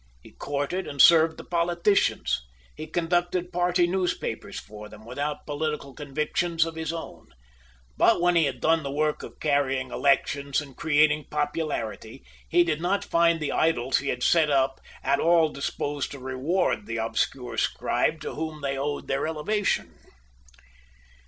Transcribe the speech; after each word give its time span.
He 0.19 0.31
courted 0.31 0.87
and 0.87 0.99
served 0.99 1.37
the 1.37 1.43
politicians. 1.43 2.41
He 2.75 2.87
conducted 2.87 3.51
party 3.51 3.85
newspapers 3.85 4.59
for 4.59 4.89
them, 4.89 5.05
without 5.05 5.45
political 5.45 5.93
convictions 5.93 6.65
of 6.65 6.73
his 6.73 6.91
own. 6.91 7.27
But 7.97 8.19
when 8.19 8.35
he 8.35 8.45
had 8.45 8.61
done 8.61 8.81
the 8.81 8.89
work 8.89 9.21
of 9.21 9.39
carrying 9.39 9.91
elections 9.91 10.59
and 10.59 10.75
creating 10.75 11.25
popularity, 11.29 12.25
he 12.49 12.63
did 12.63 12.81
not 12.81 13.05
find 13.05 13.39
the 13.39 13.51
idols 13.51 13.99
he 13.99 14.07
had 14.07 14.23
set 14.23 14.49
up 14.49 14.81
at 15.03 15.19
all 15.19 15.49
disposed 15.49 16.09
to 16.13 16.19
reward 16.19 16.87
the 16.87 16.97
obscure 16.97 17.57
scribe 17.57 18.21
to 18.21 18.33
whom 18.33 18.61
they 18.61 18.75
owed 18.79 19.07
their 19.07 19.27
elevation. 19.27 19.93